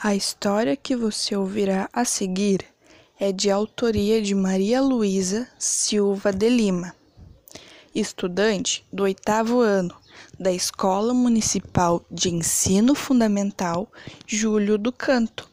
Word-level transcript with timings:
A 0.00 0.14
história 0.14 0.76
que 0.76 0.94
você 0.94 1.34
ouvirá 1.34 1.90
a 1.92 2.04
seguir 2.04 2.64
é 3.18 3.32
de 3.32 3.50
autoria 3.50 4.22
de 4.22 4.32
Maria 4.32 4.80
Luísa 4.80 5.48
Silva 5.58 6.32
de 6.32 6.48
Lima, 6.48 6.94
estudante 7.92 8.86
do 8.92 9.02
oitavo 9.02 9.60
ano 9.60 9.92
da 10.38 10.52
Escola 10.52 11.12
Municipal 11.12 12.06
de 12.08 12.32
Ensino 12.32 12.94
Fundamental 12.94 13.90
Júlio 14.24 14.78
do 14.78 14.92
Canto. 14.92 15.50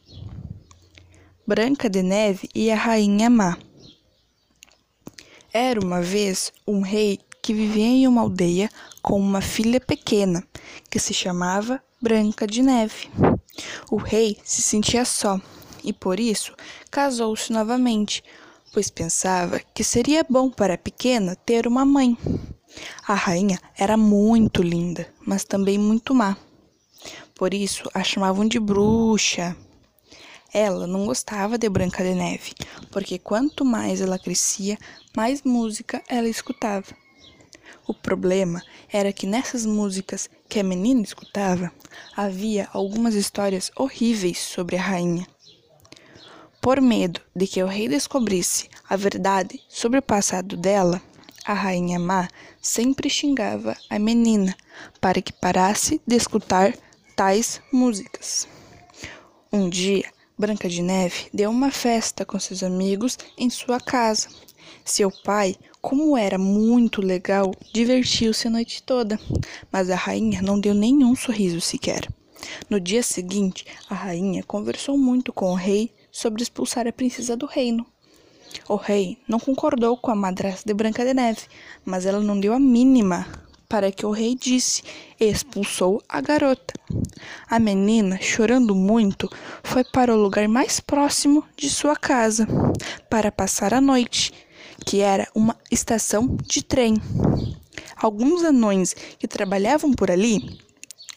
Branca 1.44 1.90
de 1.90 2.04
Neve 2.04 2.48
e 2.54 2.70
a 2.70 2.76
Rainha 2.76 3.28
Má. 3.28 3.58
Era 5.52 5.80
uma 5.80 6.00
vez 6.00 6.52
um 6.64 6.82
rei 6.82 7.18
que 7.42 7.52
vivia 7.52 7.84
em 7.84 8.06
uma 8.06 8.20
aldeia 8.20 8.70
com 9.02 9.18
uma 9.18 9.40
filha 9.40 9.80
pequena 9.80 10.46
que 10.88 11.00
se 11.00 11.12
chamava 11.12 11.82
Branca 12.00 12.46
de 12.46 12.62
Neve. 12.62 13.10
O 13.90 13.96
rei 13.96 14.38
se 14.44 14.62
sentia 14.62 15.04
só 15.04 15.40
e 15.82 15.92
por 15.92 16.18
isso 16.18 16.52
casou-se 16.90 17.52
novamente, 17.52 18.22
pois 18.72 18.90
pensava 18.90 19.60
que 19.72 19.84
seria 19.84 20.26
bom 20.28 20.50
para 20.50 20.74
a 20.74 20.78
pequena 20.78 21.36
ter 21.36 21.66
uma 21.66 21.84
mãe. 21.84 22.18
A 23.06 23.14
rainha 23.14 23.58
era 23.76 23.96
muito 23.96 24.62
linda, 24.62 25.06
mas 25.24 25.44
também 25.44 25.78
muito 25.78 26.14
má. 26.14 26.36
Por 27.34 27.54
isso 27.54 27.88
a 27.94 28.02
chamavam 28.02 28.46
de 28.46 28.58
bruxa. 28.58 29.56
Ela 30.52 30.86
não 30.86 31.06
gostava 31.06 31.58
de 31.58 31.68
Branca 31.68 32.02
de 32.02 32.14
Neve, 32.14 32.54
porque 32.90 33.18
quanto 33.18 33.64
mais 33.64 34.00
ela 34.00 34.18
crescia, 34.18 34.78
mais 35.16 35.42
música 35.42 36.02
ela 36.08 36.28
escutava. 36.28 36.86
O 37.86 37.94
problema 37.94 38.62
era 38.90 39.12
que 39.12 39.26
nessas 39.26 39.64
músicas 39.64 40.28
que 40.48 40.60
a 40.60 40.64
menina 40.64 41.02
escutava 41.02 41.72
havia 42.16 42.68
algumas 42.72 43.14
histórias 43.14 43.70
horríveis 43.76 44.38
sobre 44.38 44.76
a 44.76 44.82
rainha. 44.82 45.26
Por 46.60 46.80
medo 46.80 47.20
de 47.34 47.46
que 47.46 47.62
o 47.62 47.66
rei 47.66 47.88
descobrisse 47.88 48.68
a 48.88 48.96
verdade 48.96 49.60
sobre 49.68 49.98
o 49.98 50.02
passado 50.02 50.56
dela, 50.56 51.00
a 51.44 51.52
rainha 51.52 51.98
má 51.98 52.28
sempre 52.60 53.08
xingava 53.08 53.76
a 53.88 53.98
menina 53.98 54.56
para 55.00 55.22
que 55.22 55.32
parasse 55.32 56.00
de 56.06 56.16
escutar 56.16 56.74
tais 57.14 57.60
músicas. 57.72 58.48
Um 59.52 59.68
dia, 59.68 60.10
Branca 60.36 60.68
de 60.68 60.82
Neve 60.82 61.28
deu 61.32 61.50
uma 61.50 61.70
festa 61.70 62.24
com 62.24 62.38
seus 62.38 62.62
amigos 62.62 63.16
em 63.38 63.48
sua 63.48 63.80
casa. 63.80 64.28
Seu 64.84 65.10
pai 65.10 65.56
como 65.86 66.16
era 66.16 66.36
muito 66.36 67.00
legal, 67.00 67.54
divertiu-se 67.72 68.48
a 68.48 68.50
noite 68.50 68.82
toda, 68.82 69.20
mas 69.70 69.88
a 69.88 69.94
rainha 69.94 70.42
não 70.42 70.58
deu 70.58 70.74
nenhum 70.74 71.14
sorriso 71.14 71.60
sequer. 71.60 72.08
No 72.68 72.80
dia 72.80 73.04
seguinte, 73.04 73.64
a 73.88 73.94
rainha 73.94 74.42
conversou 74.42 74.98
muito 74.98 75.32
com 75.32 75.52
o 75.52 75.54
rei 75.54 75.92
sobre 76.10 76.42
expulsar 76.42 76.88
a 76.88 76.92
princesa 76.92 77.36
do 77.36 77.46
reino. 77.46 77.86
O 78.68 78.74
rei 78.74 79.16
não 79.28 79.38
concordou 79.38 79.96
com 79.96 80.10
a 80.10 80.16
madrasta 80.16 80.66
de 80.66 80.74
Branca 80.74 81.04
de 81.04 81.14
Neve, 81.14 81.42
mas 81.84 82.04
ela 82.04 82.18
não 82.18 82.40
deu 82.40 82.52
a 82.52 82.58
mínima 82.58 83.24
para 83.68 83.92
que 83.92 84.04
o 84.04 84.10
rei 84.10 84.34
disse 84.34 84.82
e 85.20 85.24
expulsou 85.24 86.02
a 86.08 86.20
garota. 86.20 86.74
A 87.48 87.60
menina, 87.60 88.18
chorando 88.20 88.74
muito, 88.74 89.30
foi 89.62 89.84
para 89.84 90.12
o 90.12 90.20
lugar 90.20 90.48
mais 90.48 90.80
próximo 90.80 91.44
de 91.56 91.70
sua 91.70 91.94
casa 91.94 92.46
para 93.08 93.30
passar 93.30 93.72
a 93.72 93.80
noite 93.80 94.32
que 94.84 95.00
era 95.00 95.28
uma 95.34 95.56
estação 95.70 96.36
de 96.46 96.62
trem. 96.62 97.00
Alguns 97.96 98.42
anões 98.42 98.94
que 99.18 99.28
trabalhavam 99.28 99.92
por 99.92 100.10
ali 100.10 100.60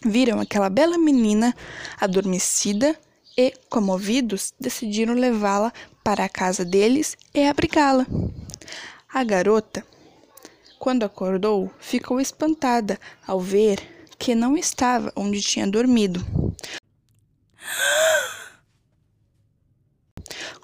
viram 0.05 0.39
aquela 0.39 0.69
bela 0.69 0.97
menina 0.97 1.55
adormecida 1.99 2.97
e, 3.37 3.53
comovidos, 3.69 4.53
decidiram 4.59 5.13
levá-la 5.13 5.73
para 6.03 6.25
a 6.25 6.29
casa 6.29 6.63
deles 6.63 7.17
e 7.33 7.43
abrigá-la. 7.47 8.05
A 9.11 9.23
garota, 9.23 9.85
quando 10.77 11.03
acordou, 11.03 11.71
ficou 11.79 12.21
espantada 12.21 12.99
ao 13.25 13.39
ver 13.39 13.79
que 14.17 14.35
não 14.35 14.57
estava 14.57 15.11
onde 15.15 15.41
tinha 15.41 15.65
dormido. 15.65 16.25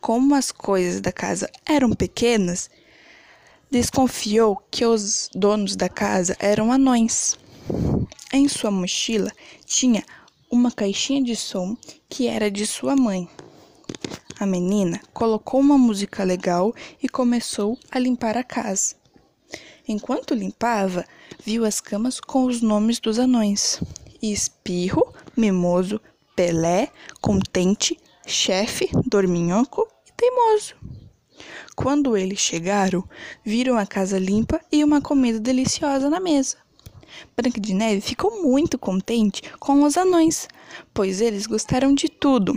Como 0.02 0.36
as 0.36 0.52
coisas 0.52 1.02
da 1.02 1.12
casa 1.12 1.50
eram 1.66 1.92
pequenas, 1.92 2.70
Desconfiou 3.76 4.56
que 4.72 4.86
os 4.86 5.30
donos 5.36 5.76
da 5.76 5.90
casa 5.90 6.34
eram 6.40 6.72
anões. 6.72 7.38
Em 8.32 8.48
sua 8.48 8.72
mochila 8.72 9.30
tinha 9.66 10.02
uma 10.50 10.72
caixinha 10.72 11.22
de 11.22 11.36
som 11.36 11.76
que 12.08 12.26
era 12.26 12.50
de 12.50 12.66
sua 12.66 12.96
mãe. 12.96 13.28
A 14.40 14.46
menina 14.46 15.02
colocou 15.14 15.60
uma 15.60 15.78
música 15.78 16.24
legal 16.24 16.74
e 17.04 17.10
começou 17.10 17.78
a 17.92 18.00
limpar 18.00 18.38
a 18.38 18.46
casa. 18.46 18.96
Enquanto 19.86 20.34
limpava, 20.34 21.06
viu 21.46 21.66
as 21.66 21.82
camas 21.82 22.22
com 22.22 22.46
os 22.46 22.62
nomes 22.62 22.98
dos 23.02 23.20
anões: 23.20 23.82
Espirro, 24.22 25.14
Mimoso, 25.36 26.00
Pelé, 26.34 26.94
Contente, 27.20 28.00
Chefe, 28.26 28.90
Dorminhoco 29.06 29.86
e 30.08 30.14
Teimoso. 30.14 30.95
Quando 31.76 32.16
eles 32.16 32.40
chegaram, 32.40 33.04
viram 33.44 33.78
a 33.78 33.86
casa 33.86 34.18
limpa 34.18 34.60
e 34.72 34.84
uma 34.84 35.02
comida 35.02 35.40
deliciosa 35.40 36.10
na 36.10 36.20
mesa. 36.20 36.58
Branca 37.36 37.60
de 37.60 37.74
Neve 37.74 38.02
ficou 38.02 38.44
muito 38.44 38.78
contente 38.78 39.42
com 39.60 39.84
os 39.84 39.98
anões, 39.98 40.48
pois 40.94 41.22
eles 41.22 41.46
gostaram 41.46 41.94
de 41.94 42.10
tudo. 42.10 42.54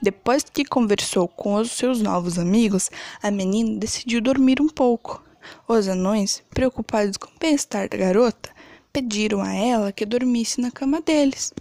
Depois 0.00 0.44
que 0.44 0.64
conversou 0.64 1.26
com 1.26 1.54
os 1.54 1.72
seus 1.72 2.00
novos 2.00 2.38
amigos, 2.38 2.88
a 3.20 3.30
menina 3.30 3.78
decidiu 3.78 4.20
dormir 4.20 4.60
um 4.60 4.68
pouco. 4.68 5.22
Os 5.66 5.88
anões, 5.88 6.42
preocupados 6.50 7.16
com 7.16 7.28
o 7.28 7.38
bem-estar 7.38 7.88
da 7.88 7.96
garota, 7.96 8.50
pediram 8.92 9.42
a 9.42 9.52
ela 9.52 9.92
que 9.92 10.06
dormisse 10.06 10.60
na 10.60 10.70
cama 10.70 11.00
deles. 11.00 11.52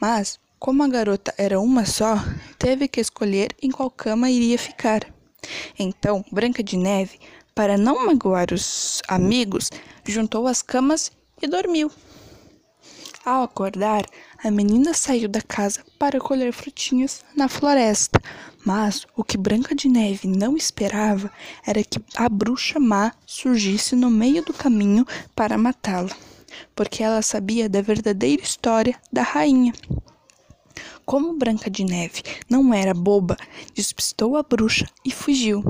Mas, 0.00 0.38
como 0.58 0.82
a 0.82 0.88
garota 0.88 1.32
era 1.38 1.60
uma 1.60 1.84
só, 1.84 2.16
teve 2.58 2.88
que 2.88 3.00
escolher 3.00 3.54
em 3.62 3.70
qual 3.70 3.90
cama 3.90 4.30
iria 4.30 4.58
ficar. 4.58 5.15
Então, 5.78 6.24
Branca 6.30 6.62
de 6.62 6.76
Neve, 6.76 7.18
para 7.54 7.78
não 7.78 8.06
magoar 8.06 8.52
os 8.52 9.00
amigos, 9.08 9.70
juntou 10.06 10.46
as 10.46 10.62
camas 10.62 11.10
e 11.40 11.46
dormiu. 11.46 11.90
Ao 13.24 13.42
acordar, 13.42 14.04
a 14.44 14.50
menina 14.52 14.94
saiu 14.94 15.28
da 15.28 15.42
casa 15.42 15.82
para 15.98 16.20
colher 16.20 16.52
frutinhas 16.52 17.24
na 17.34 17.48
floresta, 17.48 18.20
mas 18.64 19.04
o 19.16 19.24
que 19.24 19.36
Branca 19.36 19.74
de 19.74 19.88
Neve 19.88 20.28
não 20.28 20.56
esperava 20.56 21.28
era 21.66 21.82
que 21.82 21.98
a 22.14 22.28
bruxa 22.28 22.78
má 22.78 23.12
surgisse 23.26 23.96
no 23.96 24.10
meio 24.10 24.44
do 24.44 24.52
caminho 24.52 25.04
para 25.34 25.58
matá-la, 25.58 26.14
porque 26.74 27.02
ela 27.02 27.20
sabia 27.20 27.68
da 27.68 27.80
verdadeira 27.80 28.42
história 28.42 28.94
da 29.12 29.22
rainha. 29.22 29.72
Como 31.04 31.36
Branca 31.36 31.70
de 31.70 31.84
Neve 31.84 32.22
não 32.48 32.74
era 32.74 32.92
boba, 32.92 33.36
despistou 33.74 34.36
a 34.36 34.42
bruxa 34.42 34.86
e 35.04 35.10
fugiu. 35.10 35.62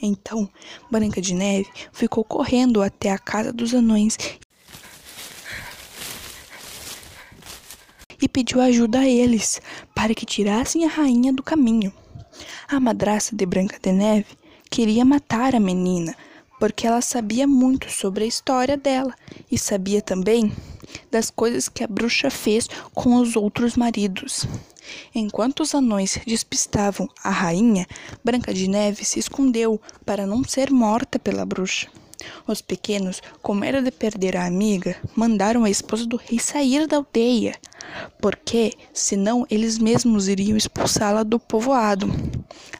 Então, 0.00 0.48
Branca 0.90 1.20
de 1.20 1.34
Neve 1.34 1.68
ficou 1.92 2.24
correndo 2.24 2.82
até 2.82 3.10
a 3.10 3.18
casa 3.18 3.52
dos 3.52 3.72
anões 3.74 4.18
e 8.20 8.28
pediu 8.28 8.60
ajuda 8.60 9.00
a 9.00 9.08
eles 9.08 9.60
para 9.94 10.14
que 10.14 10.24
tirassem 10.24 10.84
a 10.84 10.88
rainha 10.88 11.32
do 11.32 11.42
caminho. 11.42 11.92
A 12.68 12.80
madraça 12.80 13.34
de 13.34 13.44
Branca 13.44 13.78
de 13.80 13.92
Neve 13.92 14.26
queria 14.70 15.04
matar 15.04 15.54
a 15.54 15.60
menina 15.60 16.16
porque 16.62 16.86
ela 16.86 17.00
sabia 17.00 17.44
muito 17.44 17.90
sobre 17.90 18.22
a 18.22 18.26
história 18.28 18.76
dela 18.76 19.16
e 19.50 19.58
sabia 19.58 20.00
também 20.00 20.52
das 21.10 21.28
coisas 21.28 21.68
que 21.68 21.82
a 21.82 21.88
bruxa 21.88 22.30
fez 22.30 22.68
com 22.94 23.16
os 23.16 23.34
outros 23.34 23.76
maridos. 23.76 24.46
Enquanto 25.12 25.64
os 25.64 25.74
anões 25.74 26.20
despistavam 26.24 27.08
a 27.24 27.30
rainha, 27.30 27.84
Branca 28.22 28.54
de 28.54 28.68
Neve 28.68 29.04
se 29.04 29.18
escondeu 29.18 29.80
para 30.06 30.24
não 30.24 30.44
ser 30.44 30.70
morta 30.70 31.18
pela 31.18 31.44
bruxa. 31.44 31.88
Os 32.46 32.62
pequenos, 32.62 33.20
com 33.42 33.54
medo 33.54 33.82
de 33.82 33.90
perder 33.90 34.36
a 34.36 34.46
amiga, 34.46 34.94
mandaram 35.16 35.64
a 35.64 35.70
esposa 35.70 36.06
do 36.06 36.16
rei 36.16 36.38
sair 36.38 36.86
da 36.86 36.98
aldeia, 36.98 37.56
porque 38.20 38.72
senão 38.92 39.44
eles 39.50 39.78
mesmos 39.78 40.28
iriam 40.28 40.56
expulsá-la 40.56 41.24
do 41.24 41.40
povoado. 41.40 42.06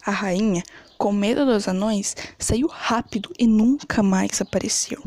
A 0.07 0.13
rainha 0.13 0.63
com 1.03 1.11
medo 1.11 1.45
dos 1.45 1.67
anões, 1.67 2.15
saiu 2.39 2.69
rápido 2.69 3.33
e 3.37 3.45
nunca 3.45 4.05
mais 4.05 4.41
apareceu. 4.41 5.03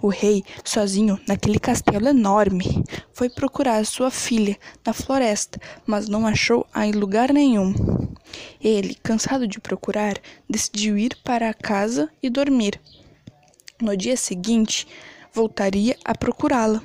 O 0.00 0.06
rei, 0.06 0.44
sozinho 0.64 1.18
naquele 1.26 1.58
castelo 1.58 2.06
enorme, 2.06 2.84
foi 3.12 3.28
procurar 3.28 3.84
sua 3.84 4.12
filha 4.12 4.56
na 4.86 4.92
floresta, 4.92 5.60
mas 5.84 6.08
não 6.08 6.24
achou 6.24 6.64
a 6.72 6.86
em 6.86 6.92
lugar 6.92 7.32
nenhum. 7.32 7.74
Ele, 8.62 8.94
cansado 9.02 9.48
de 9.48 9.58
procurar, 9.58 10.18
decidiu 10.48 10.96
ir 10.96 11.16
para 11.24 11.50
a 11.50 11.54
casa 11.54 12.08
e 12.22 12.30
dormir. 12.30 12.80
No 13.82 13.96
dia 13.96 14.16
seguinte, 14.16 14.86
voltaria 15.34 15.96
a 16.04 16.16
procurá-la. 16.16 16.80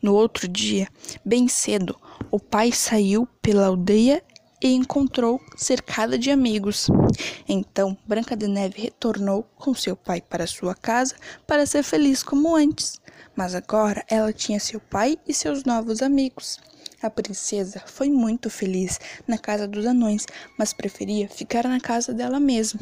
No 0.00 0.14
outro 0.14 0.48
dia, 0.48 0.88
bem 1.22 1.46
cedo, 1.46 1.94
o 2.30 2.40
pai 2.40 2.72
saiu 2.72 3.28
pela 3.42 3.66
aldeia 3.66 4.22
e 4.62 4.72
encontrou 4.72 5.40
cercada 5.56 6.18
de 6.18 6.30
amigos. 6.30 6.88
Então 7.48 7.96
Branca 8.06 8.36
de 8.36 8.46
Neve 8.46 8.82
retornou 8.82 9.42
com 9.56 9.74
seu 9.74 9.96
pai 9.96 10.20
para 10.20 10.46
sua 10.46 10.74
casa 10.74 11.16
para 11.46 11.66
ser 11.66 11.82
feliz 11.82 12.22
como 12.22 12.54
antes. 12.54 13.00
Mas 13.34 13.54
agora 13.54 14.04
ela 14.08 14.32
tinha 14.32 14.60
seu 14.60 14.78
pai 14.78 15.18
e 15.26 15.34
seus 15.34 15.64
novos 15.64 16.02
amigos. 16.02 16.60
A 17.02 17.10
princesa 17.10 17.82
foi 17.84 18.10
muito 18.10 18.48
feliz 18.48 19.00
na 19.26 19.36
casa 19.36 19.66
dos 19.66 19.86
anões, 19.86 20.26
mas 20.56 20.72
preferia 20.72 21.28
ficar 21.28 21.64
na 21.64 21.80
casa 21.80 22.14
dela 22.14 22.38
mesma. 22.38 22.80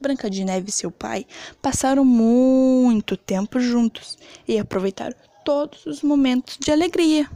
Branca 0.00 0.30
de 0.30 0.44
Neve 0.44 0.68
e 0.68 0.72
seu 0.72 0.90
pai 0.90 1.26
passaram 1.60 2.04
muito 2.04 3.16
tempo 3.16 3.58
juntos 3.58 4.16
e 4.46 4.58
aproveitaram 4.58 5.16
todos 5.44 5.86
os 5.86 6.02
momentos 6.02 6.58
de 6.58 6.70
alegria. 6.70 7.28